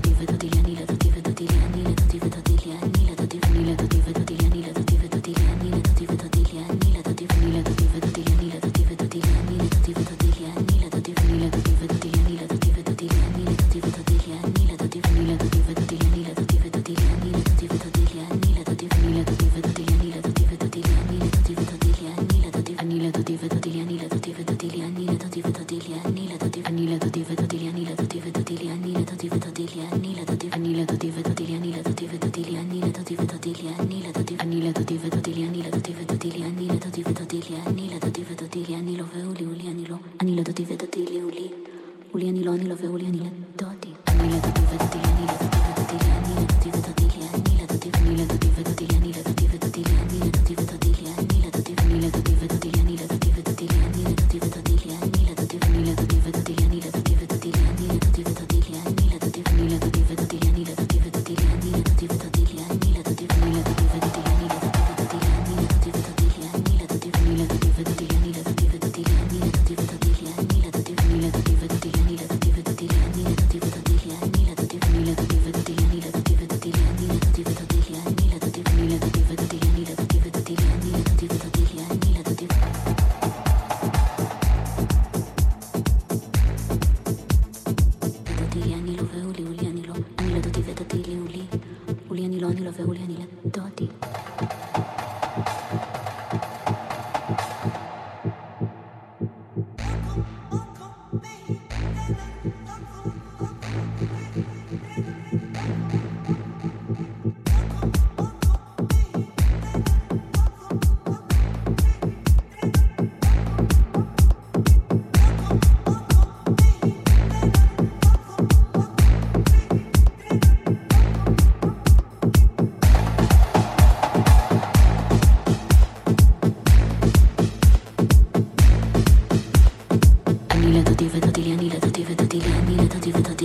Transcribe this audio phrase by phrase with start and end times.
[0.00, 0.39] diva, the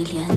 [0.06, 0.35] 天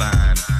[0.00, 0.59] down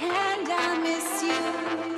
[0.00, 1.93] And I miss you.